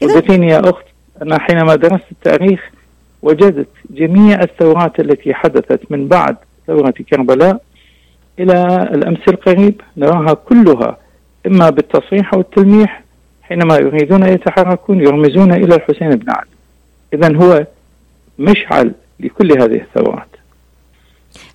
وذكيني 0.03 0.47
يا 0.47 0.61
أخت 0.61 0.85
أنا 1.23 1.41
حينما 1.41 1.75
درست 1.75 2.05
التاريخ 2.13 2.71
وجدت 3.23 3.69
جميع 3.91 4.41
الثورات 4.43 5.01
التي 5.01 5.35
حدثت 5.35 5.81
من 5.91 6.09
بعد 6.09 6.37
ثورة 6.67 6.95
كربلاء 7.11 7.63
إلى 8.39 8.89
الأمس 8.95 9.29
القريب 9.29 9.81
نراها 9.97 10.35
كلها 10.35 10.97
إما 11.47 11.71
بالتصريح 11.71 12.35
أو 12.35 12.41
التلميح 12.41 13.03
حينما 13.49 13.77
يريدون 13.77 14.23
يتحركون 14.23 15.01
يرمزون 15.01 15.53
إلى 15.53 15.75
الحسين 15.75 16.11
بن 16.11 16.31
علي. 16.31 16.49
إذا 17.15 17.37
هو 17.37 17.67
مشعل 18.39 18.93
لكل 19.21 19.53
هذه 19.63 19.81
الثورات. 19.81 20.29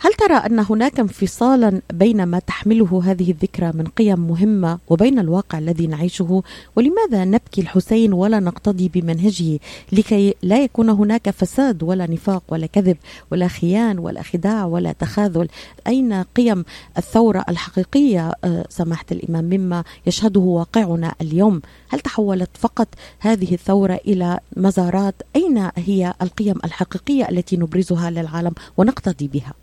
هل 0.04 0.14
ترى 0.14 0.34
أن 0.34 0.60
هناك 0.60 1.00
انفصالا 1.00 1.82
بين 1.94 2.24
ما 2.24 2.40
تحمله 2.40 3.02
هذه 3.06 3.32
الذكرى 3.32 3.72
من 3.76 3.86
قيم 3.88 4.20
مهمة 4.20 4.80
وبين 4.88 5.20
الواقع 5.20 5.58
الذي 5.58 5.88
نعيشه؟ 5.88 6.44
ولماذا 6.76 7.26
نبكي 7.26 7.62
الحسين 7.62 8.14
ولا 8.14 8.40
نقتضي 8.40 8.90
بمنهجه 8.90 9.60
لكي 9.92 10.36
لا 10.42 10.64
يكون 10.64 10.90
هناك 10.90 11.30
فساد 11.30 11.84
ولا 11.84 12.12
نفاق 12.12 12.44
ولا 12.50 12.66
كذب 12.66 12.98
ولا 13.32 13.48
خيان 13.48 14.00
ولا 14.00 14.22
خداع 14.22 14.66
ولا 14.66 14.92
تخاذل؟ 14.92 15.48
أين 15.88 16.14
قيم 16.14 16.66
الثورة 16.98 17.46
الحقيقية؟ 17.50 18.32
آه، 18.44 18.66
سماحة 18.70 19.06
الإمام 19.12 19.44
مما 19.44 19.84
يشهده 20.06 20.40
واقعنا 20.40 21.14
اليوم. 21.22 21.62
هل 21.90 22.00
تحولت 22.00 22.50
فقط 22.60 22.88
هذه 23.20 23.54
الثورة 23.54 24.00
إلى 24.08 24.40
مزارات؟ 24.58 25.16
أين 25.36 25.70
هي 25.76 26.14
القيم 26.22 26.56
الحقيقية 26.66 27.30
التي 27.30 27.58
نبرزها 27.58 28.10
للعالم 28.10 28.54
ونقتضي 28.78 29.28
بها؟ 29.28 29.63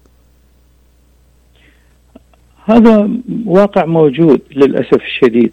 هذا 2.71 3.11
واقع 3.47 3.85
موجود 3.85 4.41
للأسف 4.57 5.03
الشديد. 5.03 5.53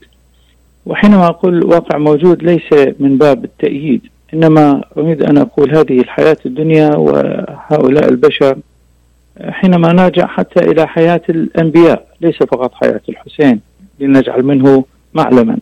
وحينما 0.85 1.25
أقول 1.25 1.65
واقع 1.65 1.97
موجود 1.97 2.43
ليس 2.43 2.73
من 2.99 3.17
باب 3.17 3.43
التأييد 3.43 4.01
إنما 4.33 4.83
أريد 4.97 5.23
أن 5.23 5.37
أقول 5.37 5.77
هذه 5.77 5.99
الحياة 5.99 6.37
الدنيا 6.45 6.95
وهؤلاء 6.95 8.09
البشر 8.09 8.57
حينما 9.41 9.93
نرجع 9.93 10.27
حتى 10.27 10.59
إلى 10.71 10.87
حياة 10.87 11.21
الأنبياء 11.29 12.07
ليس 12.21 12.35
فقط 12.35 12.73
حياة 12.73 13.01
الحسين 13.09 13.59
لنجعل 13.99 14.43
منه 14.43 14.85
معلما. 15.13 15.57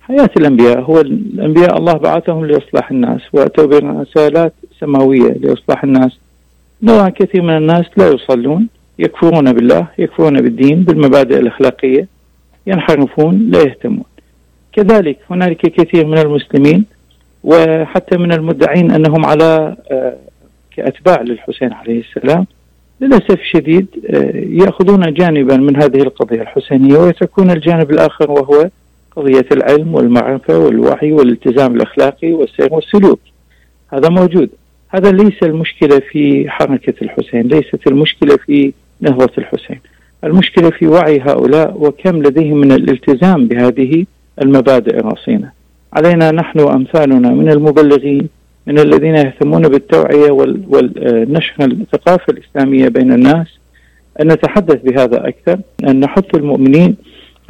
حياة 0.00 0.30
الأنبياء 0.36 0.80
هو 0.80 1.00
الأنبياء 1.00 1.78
الله 1.78 1.92
بعثهم 1.92 2.46
لإصلاح 2.46 2.90
الناس 2.90 3.20
وأتوا 3.32 3.66
برسالات 3.66 4.52
سماوية 4.80 5.32
لإصلاح 5.32 5.84
الناس. 5.84 6.18
نرى 6.82 7.10
كثير 7.10 7.42
من 7.42 7.56
الناس 7.56 7.86
لا 7.96 8.08
يصلون 8.08 8.68
يكفرون 8.98 9.52
بالله 9.52 9.86
يكفرون 9.98 10.40
بالدين 10.40 10.82
بالمبادئ 10.82 11.38
الأخلاقية 11.38 12.06
ينحرفون 12.66 13.50
لا 13.50 13.60
يهتمون. 13.60 14.04
كذلك 14.72 15.18
هنالك 15.30 15.56
كثير 15.56 16.06
من 16.06 16.18
المسلمين 16.18 16.84
وحتى 17.44 18.18
من 18.18 18.32
المدعين 18.32 18.90
أنهم 18.90 19.26
على 19.26 19.76
آه، 19.90 20.16
كأتباع 20.76 21.22
للحسين 21.22 21.72
عليه 21.72 22.00
السلام. 22.00 22.46
للأسف 23.00 23.40
الشديد 23.40 23.86
آه، 24.10 24.32
يأخذون 24.64 25.14
جانبا 25.14 25.56
من 25.56 25.76
هذه 25.76 26.02
القضية 26.02 26.42
الحسينية 26.42 26.98
ويتركون 26.98 27.50
الجانب 27.50 27.90
الآخر 27.90 28.30
وهو 28.30 28.68
قضية 29.16 29.46
العلم 29.52 29.94
والمعرفة 29.94 30.58
والوحي 30.58 31.12
والالتزام 31.12 31.76
الأخلاقي 31.76 32.32
والسير 32.32 32.74
والسلوك. 32.74 33.20
هذا 33.92 34.08
موجود. 34.08 34.50
هذا 34.88 35.10
ليس 35.10 35.42
المشكلة 35.42 35.98
في 35.98 36.50
حركة 36.50 36.94
الحسين 37.02 37.42
ليست 37.42 37.86
المشكلة 37.86 38.36
في 38.36 38.72
نهضة 39.00 39.30
الحسين. 39.38 39.80
المشكلة 40.24 40.70
في 40.70 40.86
وعي 40.86 41.20
هؤلاء 41.20 41.76
وكم 41.78 42.22
لديهم 42.22 42.56
من 42.56 42.72
الالتزام 42.72 43.48
بهذه 43.48 44.04
المبادئ 44.42 44.96
الرصينة 44.98 45.52
علينا 45.92 46.30
نحن 46.30 46.60
وأمثالنا 46.60 47.30
من 47.30 47.50
المبلغين 47.50 48.28
من 48.66 48.78
الذين 48.78 49.14
يهتمون 49.14 49.62
بالتوعية 49.68 50.30
والنشر 50.30 51.64
الثقافة 51.64 52.32
الإسلامية 52.32 52.88
بين 52.88 53.12
الناس. 53.12 53.46
أن 54.20 54.32
نتحدث 54.32 54.82
بهذا 54.82 55.28
أكثر 55.28 55.58
أن 55.84 56.00
نحث 56.00 56.34
المؤمنين 56.34 56.96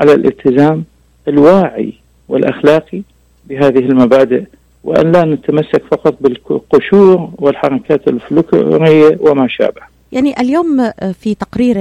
على 0.00 0.14
الالتزام 0.14 0.84
الواعي 1.28 1.92
والأخلاقي 2.28 3.02
بهذه 3.48 3.78
المبادئ 3.78 4.42
وأن 4.84 5.12
لا 5.12 5.24
نتمسك 5.24 5.82
فقط 5.90 6.16
بالقشور 6.20 7.30
والحركات 7.38 8.08
الفلكلورية 8.08 9.18
وما 9.20 9.48
شابه. 9.48 9.82
يعني 10.12 10.40
اليوم 10.40 10.90
في 11.20 11.34
تقرير 11.34 11.78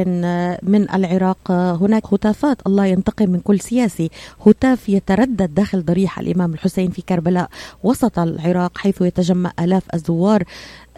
من 0.64 0.88
العراق 0.94 1.52
هناك 1.52 2.14
هتافات. 2.14 2.58
الله 2.68 2.86
ينتقم 2.86 3.30
من 3.30 3.40
كل 3.40 3.60
سياسي. 3.60 4.10
هتاف 4.46 4.90
يتردد 4.90 5.54
داخل 5.54 5.86
ضريح 5.86 6.20
الإمام 6.20 6.54
الحسين 6.54 6.92
في 6.92 7.02
كربلاء 7.02 7.50
وسط 7.84 8.20
العراق 8.20 8.78
حيث 8.78 9.02
يتجمع 9.02 9.52
آلاف 9.60 9.84
الزوار 9.94 10.44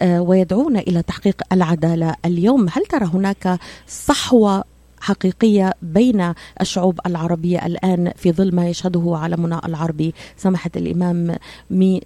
ويدعون 0.02 0.76
إلى 0.76 1.02
تحقيق 1.02 1.42
العدالة 1.52 2.14
اليوم. 2.24 2.66
هل 2.72 2.86
ترى 2.86 3.04
هناك 3.04 3.58
صحوة 3.88 4.64
حقيقية 5.00 5.72
بين 5.82 6.32
الشعوب 6.60 7.00
العربية 7.06 7.66
الآن 7.66 8.12
في 8.16 8.32
ظل 8.32 8.54
ما 8.54 8.68
يشهده 8.68 9.16
عالمنا 9.16 9.60
العربي. 9.66 10.14
سمحت 10.36 10.76
الإمام 10.76 11.36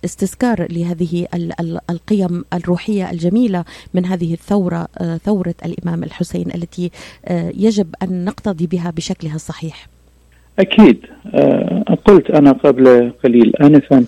استذكار 0.04 0.66
لهذه 0.72 1.26
القيم 1.90 2.44
الروحية 2.54 3.10
الجميلة 3.10 3.64
من 3.94 4.06
هذه 4.06 4.32
الثورة 4.32 4.88
آه، 4.98 5.16
ثورة 5.16 5.54
الإمام 5.64 6.04
الحسين 6.04 6.46
التي 6.54 6.90
آه، 7.24 7.52
يجب 7.56 7.94
أن 8.02 8.24
نقتضي 8.24 8.66
بها 8.66 8.90
بشكلها 8.90 9.34
الصحيح. 9.34 9.86
أكيد. 10.58 10.98
آه، 11.34 11.96
قلت 12.04 12.30
أنا 12.30 12.52
قبل 12.52 13.12
قليل 13.24 13.56
آنفا 13.56 14.04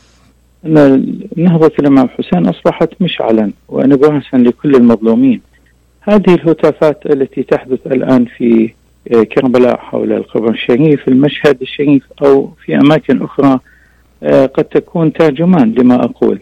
أن 0.67 1.19
نهضة 1.37 1.73
الإمام 1.79 2.05
الحسين 2.05 2.47
أصبحت 2.47 2.89
مشعلا 3.01 3.53
ونبراسا 3.69 4.37
لكل 4.37 4.75
المظلومين. 4.75 5.41
هذه 6.09 6.35
الهتافات 6.35 7.07
التي 7.07 7.43
تحدث 7.43 7.87
الآن 7.87 8.25
في 8.25 8.71
آه، 9.15 9.23
كربلاء 9.23 9.77
حول 9.77 10.13
القبر. 10.13 10.51
الشريف 10.51 11.09
المشهد 11.09 11.63
الشريف 11.63 12.03
أو 12.23 12.51
في 12.65 12.77
أماكن 12.77 13.23
أخرى 13.23 13.61
آه، 14.23 14.47
قد 14.47 14.65
تكون 14.65 15.13
ترجمان 15.13 15.75
لما 15.79 16.05
أقول. 16.05 16.41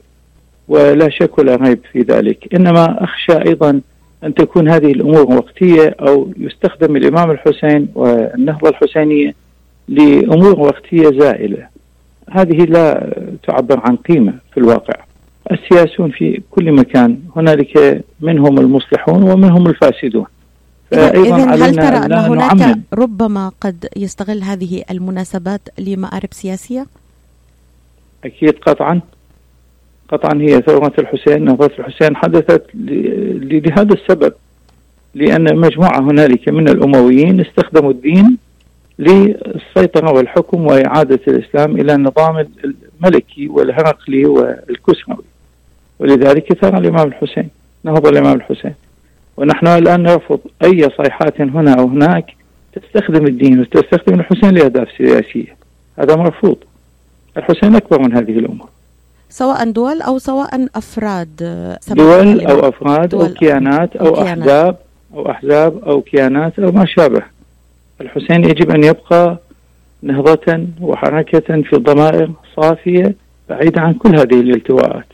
ولا 0.68 1.09
شك 1.09 1.38
ولا 1.38 1.56
ريب 1.56 1.78
في 1.92 2.00
ذلك. 2.00 2.54
إنما 2.54 3.04
أخشى 3.04 3.33
أيضا 3.33 3.80
أن 4.25 4.35
تكون 4.35 4.68
هذه 4.68 4.92
الأمور 4.92 5.35
وقتية 5.35 5.97
أو 6.00 6.30
يستخدم 6.37 6.97
الإمام 6.97 7.30
الحسين 7.30 7.88
والنهضة 7.94 8.69
الحسينية 8.69 9.34
لأمور 9.88 10.60
وقتية 10.60 11.21
زائلة. 11.21 11.67
هذه 12.30 12.65
لا 12.65 13.15
تعبر 13.49 13.80
عن 13.84 13.97
قيمة 13.97 14.34
في 14.52 14.60
الواقع. 14.60 14.95
السياسيون 15.52 16.11
في 16.11 16.43
كل 16.50 16.73
مكان. 16.73 17.19
هنالك 17.37 18.04
منهم 18.21 18.59
المصلحون 18.59 19.23
ومنهم 19.23 19.67
الفاسدون. 19.67 20.26
إذا 20.93 21.54
هل 21.54 21.75
ترى 21.75 21.97
أن 21.97 22.13
هناك 22.13 22.54
نعمم. 22.54 22.83
ربما 22.95 23.52
قد 23.61 23.89
يستغل 23.97 24.43
هذه 24.43 24.85
المناسبات 24.91 25.61
لمآرب 25.78 26.28
سياسية؟ 26.30 26.87
أكيد 28.25 28.59
قطعا. 28.59 29.00
قطعا 30.09 30.41
هي 30.41 30.63
ثورة 30.63 30.93
الحسين. 30.99 31.45
نهضة 31.45 31.71
الحسين 31.78 32.17
حدثت 32.17 32.63
لهذا 32.75 33.95
السبب 33.95 34.33
لأن 35.15 35.57
مجموعة 35.57 36.00
هنالك 36.00 36.49
من 36.49 36.69
الأمويين 36.69 37.41
استخدموا 37.41 37.91
الدين 37.91 38.39
للسيطرة 38.99 40.13
والحكم 40.13 40.67
وإعادة 40.67 41.21
الإسلام 41.28 41.80
إلى 41.80 41.95
النظام 41.95 42.49
الملكي 42.65 43.49
والهرقلي 43.49 44.26
والكسروي 44.26 45.25
ولذلك 45.99 46.52
ثار 46.52 46.78
الإمام 46.78 47.09
الحسين 47.09 47.49
نهض 47.85 48.07
الإمام 48.07 48.37
الحسين؟ 48.37 48.75
ونحن 49.37 49.67
الآن 49.67 50.02
نرفض 50.02 50.41
أي 50.65 50.89
صيحات 50.97 51.41
هنا 51.41 51.75
أو 51.75 51.87
هناك 51.87 52.35
تستخدم 52.73 53.26
الدين 53.26 53.61
وتستخدم 53.61 54.21
الحسين 54.21 54.50
لأهداف 54.50 54.89
سياسية. 54.99 55.57
هذا 55.99 56.17
مرفوض. 56.17 56.57
الحسين 57.37 57.76
أكبر 57.76 57.99
من 58.00 58.17
هذه 58.17 58.39
الأمور. 58.39 58.69
سواء 59.28 59.71
دول 59.71 60.02
أو 60.02 60.19
سواء 60.19 60.69
أفراد 60.75 61.37
دول 61.91 62.41
أو 62.41 62.69
أفراد 62.69 63.09
دول 63.09 63.26
أو 63.26 63.35
كيانات 63.35 63.97
أو, 63.97 64.07
أو 64.07 64.15
كيانات. 64.15 64.49
أحزاب 64.49 64.76
أو 65.15 65.30
أحزاب 65.30 65.85
أو 65.85 66.00
كيانات 66.00 66.59
أو 66.59 66.73
ما 66.73 66.87
شابه. 66.87 67.23
الحسين 68.00 68.45
يجب 68.45 68.71
أن 68.71 68.85
يبقى 68.85 69.39
نهضة 70.02 70.67
وحركة 70.80 71.63
في 71.63 71.73
الضمائر 71.73 72.30
صافية 72.57 73.15
بعيدة 73.49 73.80
عن 73.80 73.95
كل 73.95 74.19
هذه 74.19 74.41
الالتواءات. 74.41 75.07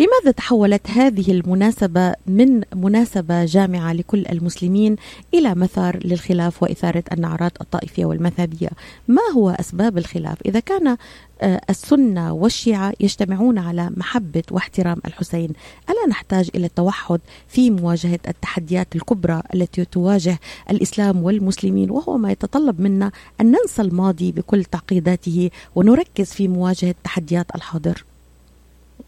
لماذا 0.00 0.30
تحولت 0.30 0.90
هذه 0.90 1.30
المناسبة 1.30 2.14
من 2.26 2.62
مناسبة 2.74 3.44
جامعة 3.44 3.92
لكل 3.92 4.26
المسلمين 4.26 4.96
إلى 5.34 5.54
مثار 5.54 6.06
للخلاف 6.06 6.62
وإثارة 6.62 7.04
النعرات 7.12 7.60
الطائفية 7.60 8.04
والمذهبية؟ 8.04 8.68
ما 9.08 9.22
هو 9.36 9.50
أسباب 9.50 9.98
الخلاف؟ 9.98 10.38
إذا 10.46 10.60
كان 10.60 10.96
آه، 11.40 11.60
السنة 11.70 12.32
والشيعة 12.32 12.92
يجتمعون 13.00 13.58
على 13.58 13.90
محبة 13.96 14.42
واحترام 14.50 15.00
الحسين 15.06 15.50
ألا 15.90 16.08
نحتاج 16.08 16.50
إلى 16.54 16.66
التوحد 16.66 17.20
في 17.48 17.70
مواجهة 17.70 18.20
التحديات 18.28 18.96
الكبرى 18.96 19.42
التي 19.54 19.84
تواجه 19.84 20.38
الإسلام 20.70 21.22
والمسلمين؟ 21.22 21.90
وهو 21.90 22.18
ما 22.18 22.30
يتطلب 22.32 22.80
منا 22.80 23.10
أن 23.40 23.46
ننسى 23.46 23.82
الماضي 23.82 24.32
بكل 24.32 24.64
تعقيداته 24.64 25.50
ونركز 25.74 26.32
في 26.32 26.48
مواجهة 26.48 26.94
تحديات 27.04 27.46
الحاضر. 27.54 28.04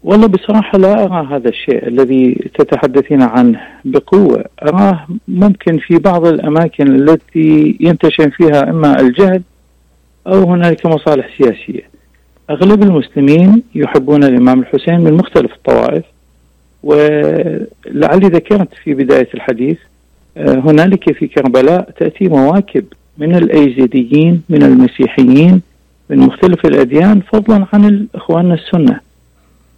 والله 0.03 0.27
بصراحة 0.27 0.77
لا 0.77 1.03
أرى 1.03 1.27
هذا 1.35 1.49
الشيء 1.49 1.87
الذي 1.87 2.51
تتحدثين 2.59 3.21
عنه 3.21 3.59
بقوة. 3.85 4.45
أراه 4.63 5.07
ممكن 5.27 5.77
في 5.77 5.97
بعض 5.97 6.25
الأماكن 6.25 6.95
التي 6.95 7.77
ينتشر 7.79 8.29
فيها 8.29 8.69
إما 8.69 8.99
الجهل 8.99 9.41
أو 10.27 10.43
هنالك 10.43 10.85
مصالح 10.85 11.29
سياسية. 11.37 11.89
أغلب 12.49 12.83
المسلمين 12.83 13.63
يحبون 13.75 14.23
الإمام 14.23 14.59
الحسين 14.59 15.01
من 15.01 15.13
مختلف 15.13 15.53
الطوائف 15.53 16.03
ولعلي 16.83 18.27
ذكرت 18.27 18.73
في 18.83 18.93
بداية 18.93 19.27
الحديث 19.33 19.77
آه، 20.37 20.59
هنالك 20.59 21.13
في 21.13 21.27
كربلاء 21.27 21.91
تأتي 21.99 22.27
مواكب 22.27 22.85
من 23.17 23.35
الأيزيديين 23.35 24.41
من 24.49 24.63
المسيحيين 24.63 25.61
من 26.09 26.17
مختلف 26.17 26.65
الأديان 26.65 27.21
فضلا 27.33 27.65
عن 27.73 28.07
إخواننا 28.15 28.53
السنة. 28.53 29.10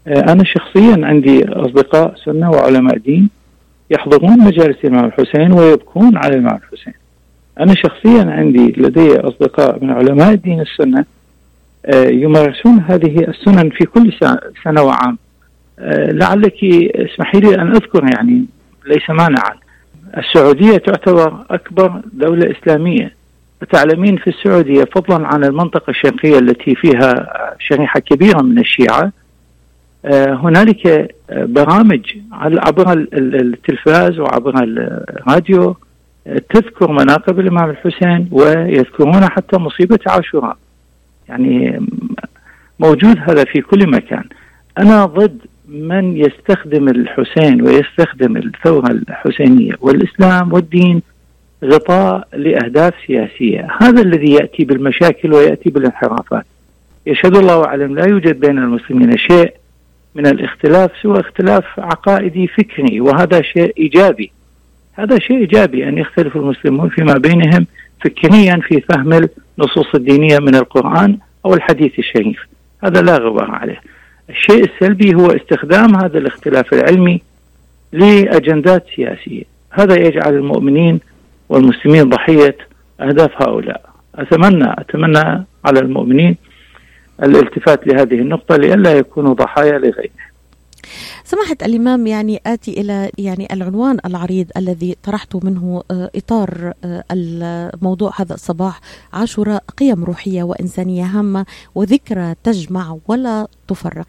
أنا 0.08 0.44
شخصيا 0.44 1.06
عندي 1.06 1.46
أصدقاء 1.50 2.16
سنة 2.26 2.52
وعلماء 2.52 2.98
دين 2.98 3.30
يحضرون 3.92 4.40
مجالس 4.40 4.78
الإمام 4.84 5.06
الحسين 5.06 5.52
ويبكون 5.52 6.18
على 6.18 6.36
الإمام 6.36 6.60
الحسين. 6.64 6.94
أنا 7.60 7.76
شخصيا 7.76 8.24
عندي 8.32 8.74
لدي 8.78 9.20
أصدقاء 9.20 9.84
من 9.84 9.92
علماء 9.92 10.32
الدين 10.32 10.62
السنة 10.62 11.06
آه، 11.86 12.10
يمارسون 12.10 12.80
هذه 12.88 13.20
السنن 13.28 13.70
في 13.70 13.86
كل 13.86 14.14
سنة 14.64 14.82
وعام. 14.82 15.18
آه، 15.80 16.12
لعلك 16.12 16.64
اسمحي 16.96 17.40
لي 17.40 17.56
أن 17.56 17.72
أذكر 17.76 18.10
يعني 18.16 18.46
ليس 18.88 19.10
مانعا. 19.10 19.54
السعودية 20.18 20.78
تعتبر 20.78 21.46
أكبر 21.50 22.02
دولة 22.14 22.52
إسلامية. 22.52 23.16
تعلمين 23.72 24.18
في 24.18 24.30
السعودية 24.30 24.84
فضلا 24.84 25.28
عن 25.28 25.44
المنطقة 25.44 25.90
الشرقية 25.90 26.40
التي 26.40 26.76
فيها 26.76 27.34
شريحة 27.60 28.00
كبيرة 28.00 28.42
من 28.42 28.60
الشيعة. 28.60 29.02
آه، 29.04 29.12
هنالك 30.06 30.88
آه، 31.30 31.46
برامج 31.46 32.18
عبر 32.34 33.08
التلفاز 33.14 34.20
وعبر 34.20 34.64
الراديو 34.64 35.76
آه، 36.28 36.42
تذكر 36.50 36.92
مناقب 36.92 37.40
الإمام 37.40 37.70
الحسين 37.70 38.28
ويذكرون 38.32 39.30
حتى 39.30 39.58
مصيبة 39.58 40.00
عاشوراء. 40.08 40.58
يعني 41.30 41.82
موجود 42.80 43.18
هذا 43.20 43.44
في 43.44 43.62
كل 43.62 43.90
مكان. 43.90 44.24
أنا 44.80 45.06
ضد 45.06 45.38
من 45.68 46.18
يستخدم 46.18 46.88
الحسين 46.88 47.62
ويستخدم 47.62 48.38
الثورة 48.38 48.92
الحسينية 48.92 49.74
والإسلام 49.82 50.54
والدين 50.54 51.02
غطاء 51.64 52.28
لأهداف 52.34 52.94
سياسية. 53.08 53.68
هذا 53.82 54.02
الذي 54.02 54.34
يأتي 54.34 54.66
بالمشاكل 54.66 55.34
ويأتي 55.34 55.70
بالانحرافات. 55.70 56.46
يشهد 57.06 57.36
الله 57.36 57.66
أعلم 57.66 57.96
لا 57.96 58.06
يوجد 58.06 58.40
بين 58.40 58.58
المسلمين 58.58 59.18
شيء 59.18 59.54
من 60.16 60.28
الاختلاف 60.28 60.92
سوى 61.02 61.20
اختلاف 61.20 61.64
عقائدي 61.78 62.48
فكري 62.48 63.02
وهذا 63.02 63.42
شيء 63.42 63.74
إيجابي. 63.78 64.32
هذا 64.94 65.20
شيء 65.20 65.38
إيجابي 65.38 65.90
أن 65.90 65.98
يختلف 65.98 66.36
المسلمون 66.36 66.90
فيما 66.90 67.14
بينهم 67.14 67.68
فكريا 68.06 68.62
في 68.68 68.82
فهم 68.82 69.28
النصوص 69.60 69.96
الدينية 69.96 70.40
من 70.40 70.56
القرآن 70.56 71.18
أو 71.46 71.54
الحديث 71.54 72.00
الشريف. 72.00 72.48
هذا 72.84 73.02
لا 73.02 73.18
غبار 73.18 73.52
عليه. 73.52 73.82
الشيء 74.30 74.64
السلبي 74.64 75.16
هو 75.16 75.28
استخدام 75.28 75.96
هذا 75.96 76.18
الاختلاف 76.18 76.74
العلمي 76.74 77.22
لأجندات 77.92 78.86
سياسية. 78.96 79.44
هذا 79.70 79.96
يجعل 79.96 80.34
المؤمنين 80.34 81.00
والمسلمين 81.50 82.10
ضحية 82.10 82.58
أهداف 83.02 83.42
هؤلاء. 83.42 83.90
أتمنى 84.16 84.72
أتمنى 84.78 85.46
على 85.66 85.80
المؤمنين 85.80 86.38
الالتفات 87.24 87.88
لهذه 87.88 88.16
النقطة 88.16 88.56
لئلا 88.56 88.94
يكونوا 88.94 89.34
ضحايا 89.34 89.78
لغيرهم 89.80 90.34
سماحة 91.24 91.58
الإمام 91.66 92.08
يعني 92.08 92.42
آتي 92.46 92.82
إلى 92.82 93.10
يعني 93.18 93.48
العنوان 93.54 93.98
العريض 94.06 94.48
الذي 94.58 94.96
طرحت 95.04 95.36
منه 95.46 95.84
آه، 95.92 96.10
إطار 96.16 96.74
آه، 96.84 97.04
الموضوع 97.12 98.12
هذا 98.16 98.34
الصباح 98.34 98.80
عاشوراء 99.14 99.64
قيم 99.78 100.04
روحية 100.04 100.44
وإنسانية 100.44 101.06
هامة 101.06 101.46
وذكرى 101.76 102.36
تجمع 102.44 102.98
ولا 103.08 103.48
تفرق 103.68 104.08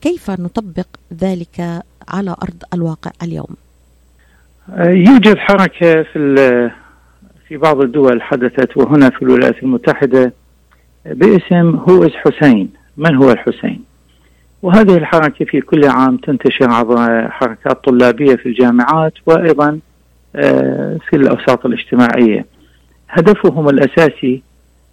كيف 0.00 0.30
نطبق 0.30 0.86
ذلك 1.20 1.82
على 2.08 2.36
أرض 2.42 2.62
الواقع 2.74 3.10
اليوم؟ 3.22 3.56
آه، 4.72 4.90
يوجد 4.90 5.38
حركة 5.38 6.02
في 6.02 6.70
في 7.48 7.56
بعض 7.56 7.80
الدول 7.80 8.22
حدثت 8.22 8.76
وهنا 8.76 9.10
في 9.10 9.22
الولايات 9.22 9.62
المتحدة 9.62 10.32
باسم 11.12 11.76
هو 11.88 12.04
إز 12.04 12.10
حسين. 12.10 12.70
من 12.96 13.14
هو 13.14 13.30
الحسين؟ 13.30 13.80
وهذه 14.62 14.96
الحركة 14.96 15.44
في 15.44 15.60
كل 15.60 15.84
عام 15.84 16.16
تنتشر 16.16 16.70
عبر 16.70 17.28
حركات 17.30 17.84
طلابية 17.84 18.36
في 18.36 18.46
الجامعات 18.46 19.12
وأيضا 19.26 19.78
آه، 20.36 20.98
في 21.10 21.16
الأوساط 21.16 21.66
الاجتماعية. 21.66 22.46
هدفهم 23.08 23.68
الأساسي 23.68 24.42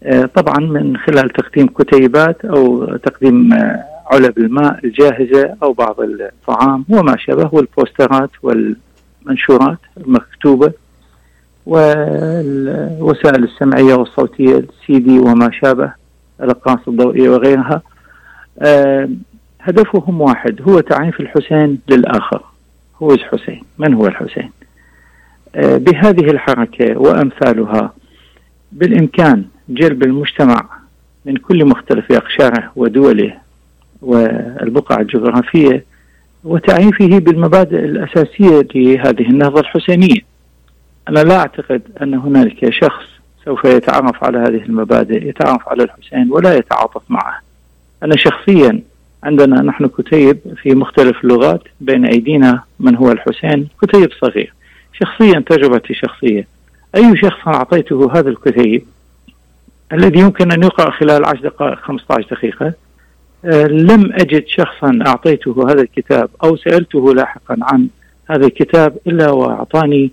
آه، 0.03 0.25
طبعا 0.25 0.59
من 0.59 0.97
خلال 0.97 1.29
تقديم 1.29 1.67
كتيبات 1.67 2.45
أو 2.45 2.85
تقديم 2.95 3.53
آه، 3.53 3.83
علب 4.11 4.37
الماء 4.37 4.79
الجاهزة 4.83 5.55
أو 5.63 5.73
بعض 5.73 5.95
الطعام 6.01 6.85
وما 6.89 7.17
شابه 7.17 7.49
والبوسترات 7.51 8.29
والمنشورات 8.43 9.77
المكتوبة 9.97 10.71
والوسائل 11.65 13.43
السمعية 13.43 13.93
والصوتية 13.93 14.57
السي 14.57 14.99
دي 14.99 15.19
وما 15.19 15.51
شابه. 15.51 16.04
الأقراص 16.41 16.79
الضوئية 16.87 17.29
وغيرها. 17.29 17.81
هدفهم 19.61 20.21
واحد 20.21 20.61
هو 20.61 20.79
تعريف 20.79 21.19
الحسين 21.19 21.79
للآخر. 21.87 22.43
هو 23.03 23.17
حسين 23.17 23.61
من 23.77 23.93
هو 23.93 24.07
الحسين؟ 24.07 24.49
آه، 25.55 25.77
بهذه 25.77 26.31
الحركة 26.31 26.97
وأمثالها 26.97 27.93
بالإمكان 28.71 29.45
جلب 29.69 30.03
المجتمع 30.03 30.65
من 31.25 31.37
كل 31.37 31.65
مختلف 31.65 32.11
أقشاره 32.11 32.71
ودوله 32.75 33.33
والبقع 34.01 34.99
الجغرافية 34.99 35.83
وتعريفه 36.43 37.19
بالمبادئ 37.19 37.79
الأساسية 37.79 38.67
لهذه 38.75 39.29
النهضة 39.29 39.59
الحسينية. 39.59 40.21
أنا 41.09 41.19
لا 41.19 41.37
أعتقد 41.37 41.81
أن 42.01 42.13
هنالك 42.13 42.69
شخص 42.69 43.05
سوف 43.45 43.65
يتعرف 43.65 44.23
على 44.23 44.37
هذه 44.37 44.63
المبادئ 44.65 45.27
يتعرف 45.27 45.69
على 45.69 45.83
الحسين 45.83 46.31
ولا 46.31 46.55
يتعاطف 46.55 47.01
معه. 47.09 47.41
أنا 48.03 48.15
شخصيا 48.15 48.81
عندنا 49.23 49.61
نحن 49.61 49.87
كتيب 49.87 50.39
في 50.61 50.75
مختلف 50.75 51.23
اللغات 51.23 51.61
بين 51.81 52.05
أيدينا 52.05 52.63
من 52.79 52.95
هو 52.95 53.11
الحسين 53.11 53.67
كتيب 53.81 54.09
صغير. 54.21 54.53
شخصيا 54.93 55.43
تجربتي 55.49 55.93
شخصية. 55.93 56.47
أي 56.95 57.17
شخص 57.17 57.47
أعطيته 57.47 58.11
هذا 58.13 58.29
الكتيب 58.29 58.85
الذي 59.93 60.19
يمكن 60.19 60.51
أن 60.51 60.63
يقرأ 60.63 60.91
خلال 60.91 61.25
10 61.25 61.41
دقائق 61.41 61.79
15 61.79 62.27
دقيقة 62.31 62.73
آه، 63.45 63.67
لم 63.67 64.11
أجد 64.13 64.47
شخصا 64.47 64.99
أعطيته 65.07 65.71
هذا 65.71 65.81
الكتاب 65.81 66.29
أو 66.43 66.57
سألته 66.57 67.13
لاحقا 67.13 67.57
عن 67.61 67.87
هذا 68.29 68.45
الكتاب 68.45 68.97
إلا 69.07 69.31
وأعطاني 69.31 70.11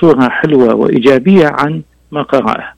صورة 0.00 0.28
حلوة 0.28 0.74
وإيجابية 0.74 1.46
عن 1.46 1.82
ما 2.10 2.22
قرأه. 2.22 2.72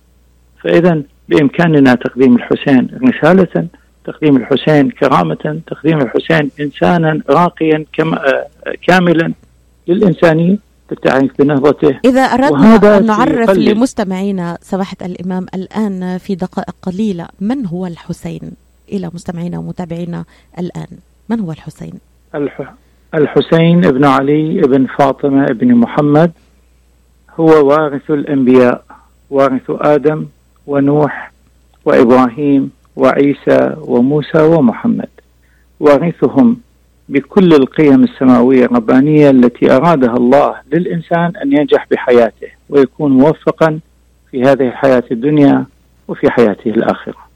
فإذا 0.62 1.02
بإمكاننا 1.28 1.94
تقديم 1.94 2.36
الحسين 2.36 2.88
رسالة 3.04 3.66
تقديم 4.04 4.36
الحسين 4.36 4.90
كرامة 4.90 5.60
تقديم 5.66 5.98
الحسين 5.98 6.50
إنسانا 6.60 7.20
راقيا 7.30 7.84
آه، 8.00 8.46
كاملا 8.86 9.32
للإنسانية 9.88 10.58
بالتعريف 10.90 11.32
بنهضته. 11.38 11.98
إذا 12.04 12.20
أردنا 12.20 12.98
أن 12.98 13.06
نعرف 13.06 13.50
لمستمعينا 13.50 14.58
سماحة 14.60 14.96
الإمام 15.02 15.46
الآن 15.54 16.18
في 16.18 16.34
دقائق 16.34 16.74
قليلة 16.82 17.28
من 17.40 17.66
هو 17.66 17.86
الحسين؟ 17.86 18.40
إلى 18.92 19.10
مستمعينا 19.14 19.58
ومتابعينا 19.58 20.24
الآن 20.58 20.86
من 21.28 21.40
هو 21.40 21.52
الحسين؟ 21.52 21.92
الحسين 23.14 23.84
ابن 23.84 24.04
علي 24.04 24.60
ابن 24.60 24.86
فاطمة 24.98 25.44
ابن 25.44 25.74
محمد 25.74 26.32
هو 27.40 27.68
وارث 27.68 28.10
الأنبياء. 28.10 28.84
وارث 29.30 29.70
آدم 29.70 30.26
ونوح 30.66 31.32
وإبراهيم 31.84 32.70
وعيسى 32.96 33.76
وموسى 33.80 34.42
ومحمد 34.42 35.08
وارثهم 35.80 36.56
بكل 37.08 37.52
القيم 37.52 38.04
السماوية 38.04 38.64
الربانية 38.64 39.30
التي 39.30 39.72
أرادها 39.76 40.14
الله 40.14 40.54
للإنسان 40.72 41.32
أن 41.42 41.52
ينجح 41.52 41.86
بحياته 41.90 42.48
ويكون 42.68 43.12
موفقا 43.12 43.80
في 44.30 44.42
هذه 44.42 44.68
الحياة 44.68 45.04
الدنيا 45.10 45.64
وفي 46.08 46.30
حياته 46.30 46.70
الآخرة. 46.70 47.29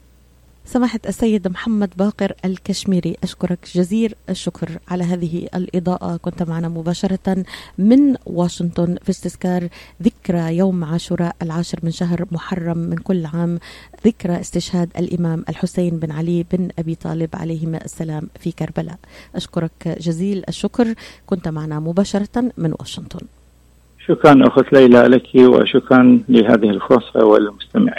سماحة 0.66 1.00
السيد 1.08 1.48
محمد 1.48 1.90
باقر 1.96 2.32
الكشميري 2.44 3.16
أشكرك 3.22 3.58
جزيل 3.74 4.14
الشكر 4.30 4.68
على 4.88 5.04
هذه 5.04 5.48
الإضاءة. 5.54 6.16
كنت 6.16 6.42
معنا 6.42 6.68
مباشرة 6.68 7.44
من 7.78 8.14
واشنطن 8.26 8.96
في 9.02 9.10
استذكار 9.10 9.68
ذكرى 10.02 10.56
يوم 10.56 10.84
عاشوراء 10.84 11.36
العاشر 11.42 11.78
من 11.82 11.90
شهر 11.90 12.24
محرم 12.32 12.78
من 12.78 12.96
كل 12.96 13.26
عام. 13.26 13.58
ذكرى 14.06 14.40
استشهاد 14.40 14.90
الإمام 14.98 15.44
الحسين 15.48 15.98
بن 15.98 16.10
علي 16.10 16.44
بن 16.52 16.68
أبي 16.78 16.94
طالب 16.94 17.28
عليهما 17.34 17.84
السلام 17.84 18.28
في 18.40 18.52
كربلاء. 18.52 18.98
أشكرك 19.34 19.98
جزيل 20.00 20.44
الشكر. 20.48 20.94
كنت 21.26 21.48
معنا 21.48 21.80
مباشرة 21.80 22.52
من 22.58 22.74
واشنطن. 22.80 23.26
شكرا 24.06 24.48
أخت 24.48 24.72
ليلى 24.72 25.02
لك 25.02 25.34
وشكرا 25.34 26.22
لهذه 26.28 26.70
الفرصة 26.70 27.24
والمستمعين. 27.24 27.94